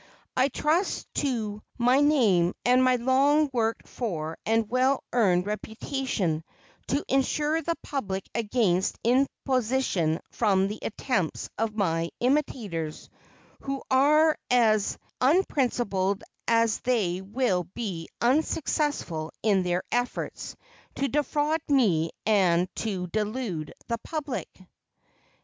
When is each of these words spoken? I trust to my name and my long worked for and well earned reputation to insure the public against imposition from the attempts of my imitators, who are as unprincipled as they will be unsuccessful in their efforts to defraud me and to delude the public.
I 0.35 0.47
trust 0.47 1.13
to 1.21 1.61
my 1.77 1.99
name 2.01 2.55
and 2.65 2.83
my 2.83 2.95
long 2.95 3.51
worked 3.53 3.87
for 3.87 4.35
and 4.47 4.67
well 4.67 5.03
earned 5.13 5.45
reputation 5.45 6.43
to 6.87 7.05
insure 7.07 7.61
the 7.61 7.75
public 7.83 8.27
against 8.33 8.97
imposition 9.03 10.19
from 10.31 10.67
the 10.69 10.79
attempts 10.81 11.51
of 11.59 11.75
my 11.75 12.09
imitators, 12.19 13.11
who 13.59 13.83
are 13.91 14.35
as 14.49 14.97
unprincipled 15.21 16.23
as 16.47 16.79
they 16.79 17.21
will 17.21 17.65
be 17.65 18.09
unsuccessful 18.21 19.31
in 19.43 19.61
their 19.61 19.83
efforts 19.91 20.55
to 20.95 21.09
defraud 21.09 21.61
me 21.69 22.09
and 22.25 22.67
to 22.77 23.05
delude 23.05 23.71
the 23.85 23.99
public. 23.99 24.49